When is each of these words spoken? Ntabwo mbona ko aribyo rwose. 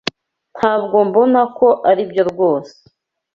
Ntabwo 0.57 0.97
mbona 1.07 1.41
ko 1.57 1.67
aribyo 1.89 2.23
rwose. 2.31 2.73